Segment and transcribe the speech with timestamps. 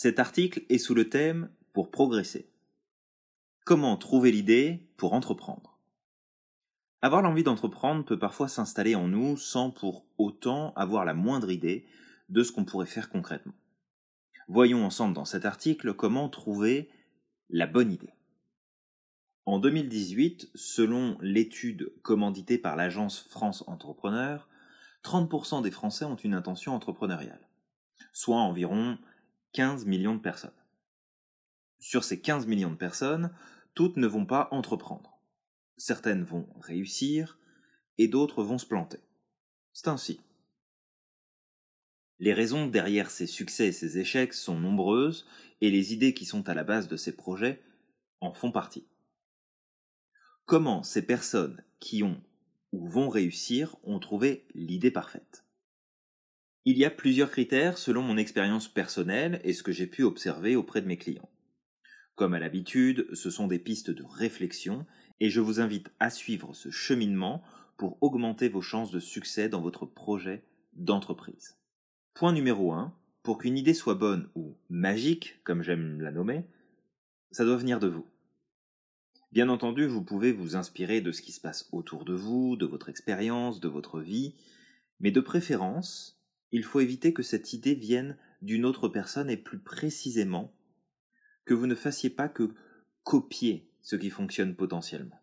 [0.00, 2.48] Cet article est sous le thème Pour progresser.
[3.64, 5.80] Comment trouver l'idée pour entreprendre?
[7.02, 11.84] Avoir l'envie d'entreprendre peut parfois s'installer en nous sans pour autant avoir la moindre idée
[12.28, 13.56] de ce qu'on pourrait faire concrètement.
[14.46, 16.88] Voyons ensemble dans cet article comment trouver
[17.50, 18.14] la bonne idée.
[19.46, 24.48] En 2018, selon l'étude commanditée par l'agence France Entrepreneur,
[25.02, 27.48] 30% des Français ont une intention entrepreneuriale,
[28.12, 28.96] soit environ
[29.58, 30.52] 15 millions de personnes.
[31.80, 33.34] Sur ces 15 millions de personnes,
[33.74, 35.18] toutes ne vont pas entreprendre.
[35.76, 37.40] Certaines vont réussir
[37.98, 39.00] et d'autres vont se planter.
[39.72, 40.20] C'est ainsi.
[42.20, 45.26] Les raisons derrière ces succès et ces échecs sont nombreuses
[45.60, 47.60] et les idées qui sont à la base de ces projets
[48.20, 48.86] en font partie
[50.46, 52.22] comment ces personnes qui ont
[52.70, 55.47] ou vont réussir ont trouvé l'idée parfaite?
[56.70, 60.54] Il y a plusieurs critères selon mon expérience personnelle et ce que j'ai pu observer
[60.54, 61.30] auprès de mes clients.
[62.14, 64.84] Comme à l'habitude, ce sont des pistes de réflexion
[65.18, 67.42] et je vous invite à suivre ce cheminement
[67.78, 71.56] pour augmenter vos chances de succès dans votre projet d'entreprise.
[72.12, 76.44] Point numéro 1, pour qu'une idée soit bonne ou magique, comme j'aime la nommer,
[77.30, 78.04] ça doit venir de vous.
[79.32, 82.66] Bien entendu, vous pouvez vous inspirer de ce qui se passe autour de vous, de
[82.66, 84.34] votre expérience, de votre vie,
[85.00, 86.17] mais de préférence,
[86.52, 90.54] il faut éviter que cette idée vienne d'une autre personne et plus précisément
[91.44, 92.54] que vous ne fassiez pas que
[93.02, 95.20] copier ce qui fonctionne potentiellement.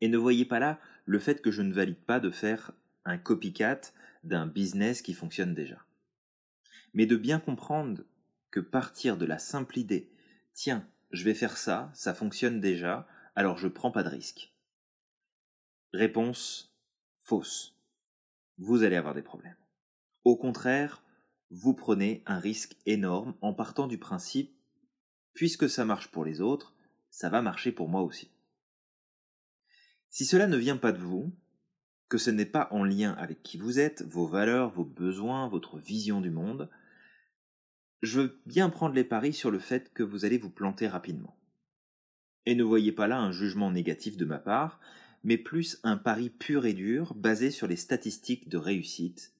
[0.00, 2.72] Et ne voyez pas là le fait que je ne valide pas de faire
[3.04, 3.80] un copycat
[4.22, 5.84] d'un business qui fonctionne déjà.
[6.94, 8.04] Mais de bien comprendre
[8.50, 10.10] que partir de la simple idée,
[10.52, 14.52] tiens, je vais faire ça, ça fonctionne déjà, alors je prends pas de risque.
[15.92, 16.76] Réponse
[17.18, 17.76] fausse.
[18.58, 19.56] Vous allez avoir des problèmes.
[20.28, 21.02] Au contraire,
[21.50, 24.54] vous prenez un risque énorme en partant du principe
[25.32, 26.76] puisque ça marche pour les autres,
[27.08, 28.30] ça va marcher pour moi aussi.
[30.10, 31.34] Si cela ne vient pas de vous,
[32.10, 35.78] que ce n'est pas en lien avec qui vous êtes, vos valeurs, vos besoins, votre
[35.78, 36.68] vision du monde,
[38.02, 41.38] je veux bien prendre les paris sur le fait que vous allez vous planter rapidement.
[42.44, 44.78] Et ne voyez pas là un jugement négatif de ma part,
[45.24, 49.32] mais plus un pari pur et dur basé sur les statistiques de réussite,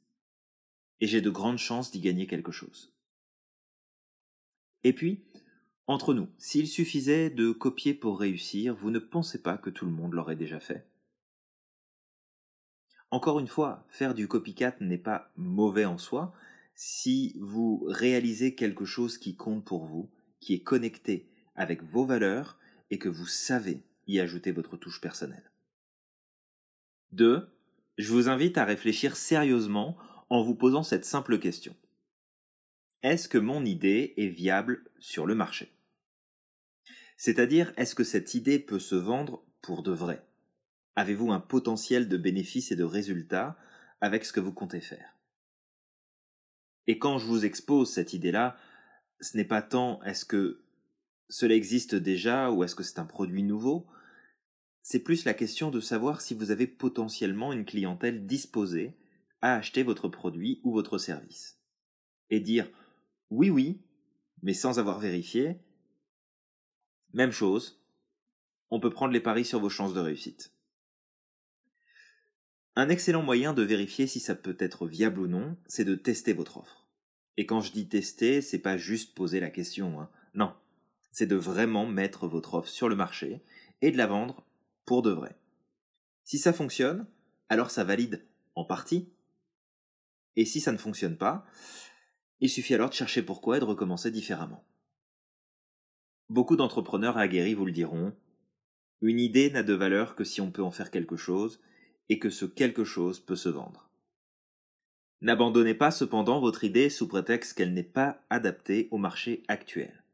[1.01, 2.95] et j'ai de grandes chances d'y gagner quelque chose.
[4.85, 5.25] Et puis,
[5.87, 9.93] entre nous, s'il suffisait de copier pour réussir, vous ne pensez pas que tout le
[9.93, 10.87] monde l'aurait déjà fait?
[13.11, 16.35] Encore une fois, faire du copycat n'est pas mauvais en soi,
[16.75, 20.11] si vous réalisez quelque chose qui compte pour vous,
[20.41, 22.59] qui est connecté avec vos valeurs
[22.91, 25.51] et que vous savez y ajouter votre touche personnelle.
[27.13, 27.49] 2.
[27.97, 29.97] Je vous invite à réfléchir sérieusement
[30.31, 31.75] en vous posant cette simple question.
[33.03, 35.73] Est-ce que mon idée est viable sur le marché?
[37.17, 40.25] C'est-à-dire, est-ce que cette idée peut se vendre pour de vrai?
[40.97, 43.57] Avez-vous un potentiel de bénéfices et de résultats
[44.01, 45.15] avec ce que vous comptez faire?
[46.87, 48.57] Et quand je vous expose cette idée-là,
[49.21, 50.65] ce n'est pas tant est-ce que
[51.29, 53.87] cela existe déjà ou est-ce que c'est un produit nouveau,
[54.83, 58.97] c'est plus la question de savoir si vous avez potentiellement une clientèle disposée
[59.43, 61.59] à acheter votre produit ou votre service.
[62.31, 62.69] Et dire
[63.31, 63.81] oui oui,
[64.43, 65.59] mais sans avoir vérifié,
[67.13, 67.83] même chose,
[68.71, 70.53] on peut prendre les paris sur vos chances de réussite.
[72.77, 76.33] Un excellent moyen de vérifier si ça peut être viable ou non, c'est de tester
[76.33, 76.87] votre offre.
[77.37, 80.11] Et quand je dis tester, c'est pas juste poser la question, hein.
[80.35, 80.55] non,
[81.11, 83.43] c'est de vraiment mettre votre offre sur le marché
[83.83, 84.45] et de la vendre
[84.85, 85.37] pour de vrai.
[86.25, 87.07] Si ça fonctionne,
[87.49, 88.25] alors ça valide
[88.55, 89.09] en partie.
[90.37, 91.45] Et si ça ne fonctionne pas,
[92.41, 94.65] il suffit alors de chercher pourquoi et de recommencer différemment.
[96.29, 98.15] Beaucoup d'entrepreneurs aguerris vous le diront,
[99.01, 101.61] une idée n'a de valeur que si on peut en faire quelque chose
[102.09, 103.91] et que ce quelque chose peut se vendre.
[105.21, 110.05] N'abandonnez pas cependant votre idée sous prétexte qu'elle n'est pas adaptée au marché actuel.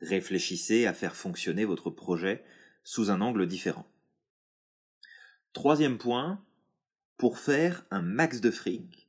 [0.00, 2.44] Réfléchissez à faire fonctionner votre projet
[2.84, 3.86] sous un angle différent.
[5.54, 6.44] Troisième point,
[7.16, 9.05] pour faire un max de fric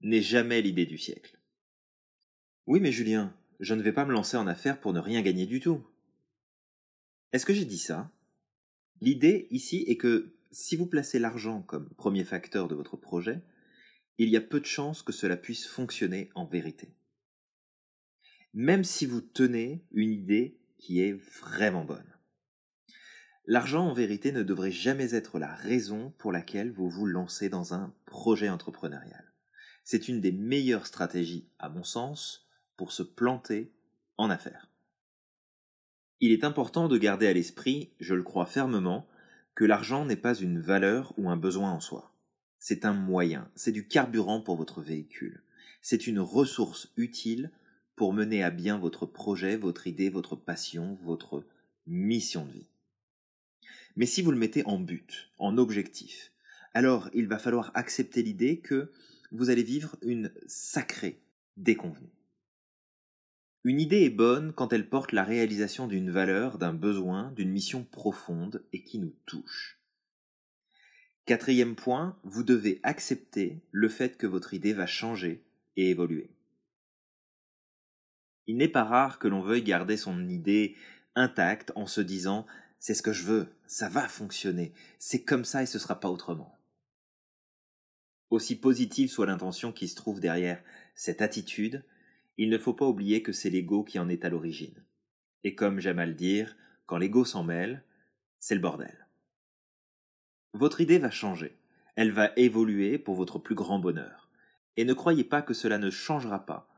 [0.00, 1.38] n'est jamais l'idée du siècle.
[2.66, 5.46] Oui mais Julien, je ne vais pas me lancer en affaires pour ne rien gagner
[5.46, 5.86] du tout.
[7.32, 8.10] Est-ce que j'ai dit ça?
[9.00, 13.40] L'idée ici est que si vous placez l'argent comme premier facteur de votre projet,
[14.18, 16.94] il y a peu de chances que cela puisse fonctionner en vérité.
[18.52, 21.12] Même si vous tenez une idée qui est
[21.42, 22.16] vraiment bonne.
[23.46, 27.74] L'argent en vérité ne devrait jamais être la raison pour laquelle vous vous lancez dans
[27.74, 29.29] un projet entrepreneurial.
[29.84, 32.46] C'est une des meilleures stratégies, à mon sens,
[32.76, 33.72] pour se planter
[34.16, 34.68] en affaires.
[36.20, 39.08] Il est important de garder à l'esprit, je le crois fermement,
[39.54, 42.12] que l'argent n'est pas une valeur ou un besoin en soi.
[42.58, 45.42] C'est un moyen, c'est du carburant pour votre véhicule.
[45.80, 47.50] C'est une ressource utile
[47.96, 51.44] pour mener à bien votre projet, votre idée, votre passion, votre
[51.86, 52.66] mission de vie.
[53.96, 56.32] Mais si vous le mettez en but, en objectif,
[56.74, 58.92] alors il va falloir accepter l'idée que
[59.32, 61.20] vous allez vivre une sacrée
[61.56, 62.12] déconvenue.
[63.62, 67.84] Une idée est bonne quand elle porte la réalisation d'une valeur, d'un besoin, d'une mission
[67.84, 69.78] profonde et qui nous touche.
[71.26, 75.44] Quatrième point, vous devez accepter le fait que votre idée va changer
[75.76, 76.30] et évoluer.
[78.46, 80.74] Il n'est pas rare que l'on veuille garder son idée
[81.14, 82.46] intacte en se disant
[82.78, 86.08] c'est ce que je veux, ça va fonctionner, c'est comme ça et ce sera pas
[86.08, 86.59] autrement.
[88.30, 90.62] Aussi positive soit l'intention qui se trouve derrière
[90.94, 91.84] cette attitude,
[92.36, 94.84] il ne faut pas oublier que c'est l'ego qui en est à l'origine.
[95.44, 96.56] Et comme j'aime à le dire,
[96.86, 97.84] quand l'ego s'en mêle,
[98.38, 99.06] c'est le bordel.
[100.52, 101.56] Votre idée va changer,
[101.96, 104.30] elle va évoluer pour votre plus grand bonheur.
[104.76, 106.68] Et ne croyez pas que cela ne changera pas,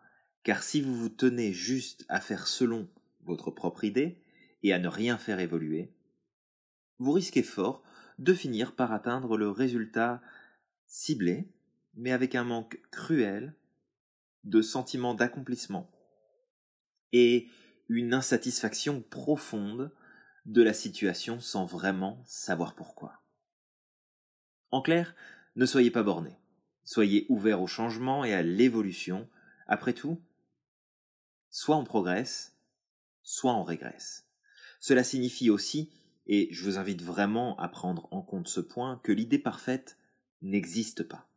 [0.42, 2.88] car si vous vous tenez juste à faire selon
[3.24, 4.18] votre propre idée
[4.62, 5.92] et à ne rien faire évoluer,
[6.98, 7.82] vous risquez fort
[8.18, 10.20] de finir par atteindre le résultat
[10.92, 11.48] ciblé,
[11.94, 13.54] mais avec un manque cruel
[14.44, 15.90] de sentiment d'accomplissement
[17.12, 17.48] et
[17.88, 19.90] une insatisfaction profonde
[20.44, 23.22] de la situation sans vraiment savoir pourquoi.
[24.70, 25.14] En clair,
[25.56, 26.36] ne soyez pas borné,
[26.84, 29.30] soyez ouvert au changement et à l'évolution.
[29.66, 30.20] Après tout,
[31.48, 32.54] soit on progresse,
[33.22, 34.28] soit on régresse.
[34.78, 35.90] Cela signifie aussi,
[36.26, 39.96] et je vous invite vraiment à prendre en compte ce point, que l'idée parfaite
[40.42, 41.28] n'existe pas.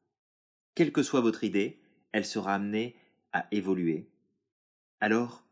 [0.73, 1.79] Quelle que soit votre idée,
[2.11, 2.95] elle sera amenée
[3.31, 4.09] à évoluer.
[4.99, 5.43] Alors,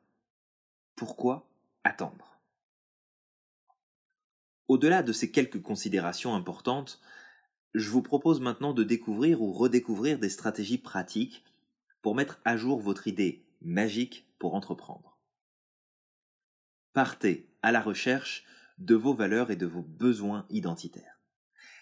[0.95, 1.49] pourquoi
[1.83, 2.39] attendre?
[4.67, 7.01] Au-delà de ces quelques considérations importantes,
[7.73, 11.43] je vous propose maintenant de découvrir ou redécouvrir des stratégies pratiques
[12.01, 15.17] pour mettre à jour votre idée magique pour entreprendre.
[16.93, 18.45] Partez à la recherche
[18.77, 21.12] de vos valeurs et de vos besoins identitaires.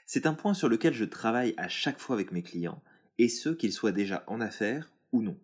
[0.05, 2.81] C'est un point sur lequel je travaille à chaque fois avec mes clients,
[3.17, 5.37] et ce qu'ils soient déjà en affaires ou non.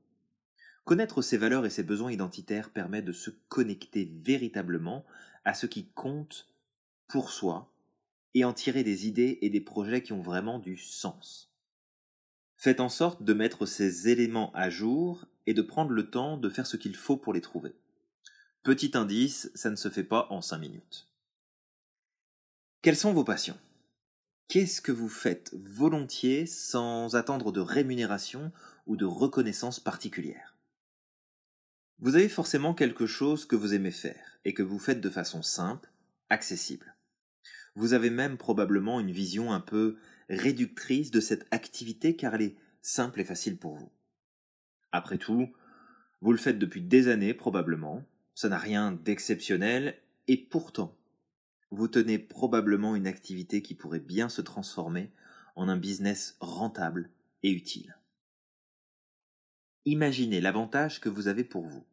[0.83, 5.05] Connaître ses valeurs et ses besoins identitaires permet de se connecter véritablement
[5.45, 6.47] à ce qui compte
[7.07, 7.71] pour soi
[8.33, 11.51] et en tirer des idées et des projets qui ont vraiment du sens.
[12.55, 16.49] Faites en sorte de mettre ces éléments à jour et de prendre le temps de
[16.49, 17.75] faire ce qu'il faut pour les trouver.
[18.63, 21.07] Petit indice, ça ne se fait pas en cinq minutes.
[22.81, 23.57] Quelles sont vos passions?
[24.49, 28.53] Qu'est-ce que vous faites volontiers sans attendre de rémunération
[28.85, 30.55] ou de reconnaissance particulière?
[31.99, 35.41] Vous avez forcément quelque chose que vous aimez faire et que vous faites de façon
[35.41, 35.91] simple,
[36.29, 36.95] accessible.
[37.75, 39.97] Vous avez même probablement une vision un peu
[40.29, 43.91] réductrice de cette activité car elle est simple et facile pour vous.
[44.93, 45.51] Après tout,
[46.21, 49.97] vous le faites depuis des années probablement, ça n'a rien d'exceptionnel
[50.29, 50.97] et pourtant,
[51.71, 55.11] vous tenez probablement une activité qui pourrait bien se transformer
[55.55, 57.09] en un business rentable
[57.43, 57.97] et utile.
[59.85, 61.85] Imaginez l'avantage que vous avez pour vous.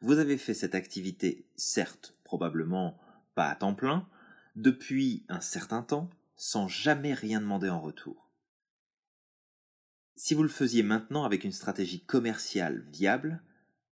[0.00, 2.98] Vous avez fait cette activité, certes, probablement
[3.34, 4.08] pas à temps plein,
[4.56, 8.30] depuis un certain temps, sans jamais rien demander en retour.
[10.16, 13.42] Si vous le faisiez maintenant avec une stratégie commerciale viable,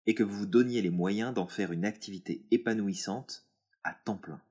[0.08, 3.46] et que vous vous donniez les moyens d'en faire une activité épanouissante
[3.84, 4.42] à temps plein.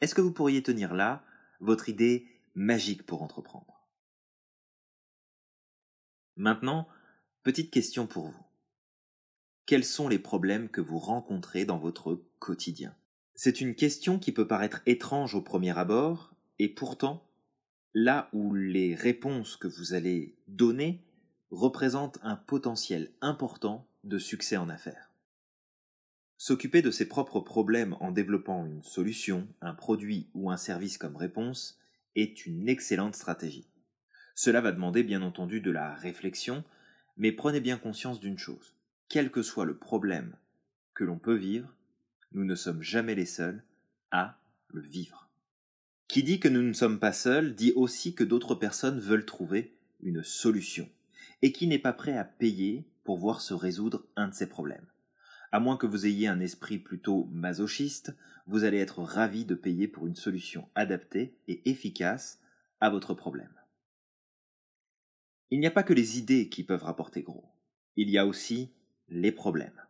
[0.00, 1.24] Est-ce que vous pourriez tenir là
[1.60, 3.88] votre idée magique pour entreprendre?
[6.36, 6.88] Maintenant,
[7.42, 8.44] petite question pour vous.
[9.66, 12.94] Quels sont les problèmes que vous rencontrez dans votre quotidien?
[13.34, 17.28] C'est une question qui peut paraître étrange au premier abord, et pourtant,
[17.92, 21.04] là où les réponses que vous allez donner
[21.50, 25.07] représentent un potentiel important de succès en affaires.
[26.40, 31.16] S'occuper de ses propres problèmes en développant une solution, un produit ou un service comme
[31.16, 31.80] réponse
[32.14, 33.68] est une excellente stratégie.
[34.36, 36.62] Cela va demander bien entendu de la réflexion,
[37.16, 38.76] mais prenez bien conscience d'une chose.
[39.08, 40.36] Quel que soit le problème
[40.94, 41.74] que l'on peut vivre,
[42.30, 43.64] nous ne sommes jamais les seuls
[44.12, 45.28] à le vivre.
[46.06, 49.74] Qui dit que nous ne sommes pas seuls dit aussi que d'autres personnes veulent trouver
[50.04, 50.88] une solution,
[51.42, 54.86] et qui n'est pas prêt à payer pour voir se résoudre un de ces problèmes.
[55.50, 58.14] À moins que vous ayez un esprit plutôt masochiste,
[58.46, 62.40] vous allez être ravi de payer pour une solution adaptée et efficace
[62.80, 63.52] à votre problème.
[65.50, 67.48] Il n'y a pas que les idées qui peuvent rapporter gros.
[67.96, 68.70] Il y a aussi
[69.08, 69.82] les problèmes.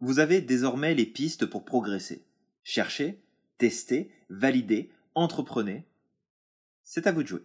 [0.00, 2.24] Vous avez désormais les pistes pour progresser.
[2.64, 3.20] Cherchez,
[3.58, 5.86] testez, validez, entreprenez.
[6.82, 7.42] C'est à vous de jouer.